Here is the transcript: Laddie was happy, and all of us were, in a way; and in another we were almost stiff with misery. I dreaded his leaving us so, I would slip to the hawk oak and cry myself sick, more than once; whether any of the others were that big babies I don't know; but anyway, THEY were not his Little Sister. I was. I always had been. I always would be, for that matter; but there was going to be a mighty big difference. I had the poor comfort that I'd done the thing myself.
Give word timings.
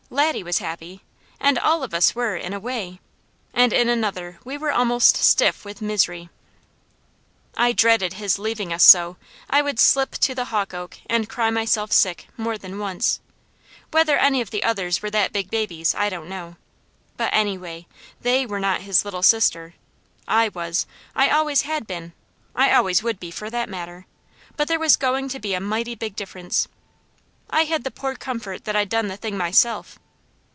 Laddie 0.13 0.43
was 0.43 0.57
happy, 0.57 1.03
and 1.39 1.57
all 1.57 1.83
of 1.83 1.93
us 1.93 2.13
were, 2.13 2.35
in 2.35 2.51
a 2.51 2.59
way; 2.59 2.99
and 3.53 3.71
in 3.71 3.87
another 3.87 4.39
we 4.43 4.57
were 4.57 4.69
almost 4.71 5.15
stiff 5.15 5.63
with 5.63 5.81
misery. 5.81 6.29
I 7.55 7.71
dreaded 7.71 8.13
his 8.15 8.37
leaving 8.37 8.73
us 8.73 8.83
so, 8.83 9.15
I 9.49 9.61
would 9.61 9.79
slip 9.79 10.11
to 10.17 10.35
the 10.35 10.45
hawk 10.51 10.73
oak 10.73 10.97
and 11.09 11.29
cry 11.29 11.49
myself 11.49 11.93
sick, 11.93 12.27
more 12.35 12.57
than 12.57 12.77
once; 12.77 13.21
whether 13.91 14.17
any 14.17 14.41
of 14.41 14.51
the 14.51 14.65
others 14.65 15.01
were 15.01 15.09
that 15.11 15.31
big 15.31 15.49
babies 15.49 15.95
I 15.95 16.09
don't 16.09 16.27
know; 16.27 16.57
but 17.15 17.29
anyway, 17.33 17.87
THEY 18.19 18.45
were 18.45 18.59
not 18.59 18.81
his 18.81 19.05
Little 19.05 19.23
Sister. 19.23 19.75
I 20.27 20.49
was. 20.49 20.85
I 21.15 21.29
always 21.29 21.61
had 21.61 21.87
been. 21.87 22.11
I 22.53 22.73
always 22.73 23.01
would 23.01 23.17
be, 23.19 23.31
for 23.31 23.49
that 23.49 23.69
matter; 23.69 24.07
but 24.57 24.67
there 24.67 24.77
was 24.77 24.97
going 24.97 25.29
to 25.29 25.39
be 25.39 25.53
a 25.53 25.61
mighty 25.61 25.95
big 25.95 26.17
difference. 26.17 26.67
I 27.53 27.63
had 27.63 27.83
the 27.83 27.91
poor 27.91 28.15
comfort 28.15 28.63
that 28.63 28.77
I'd 28.77 28.87
done 28.89 29.07
the 29.07 29.17
thing 29.17 29.35
myself. 29.37 29.97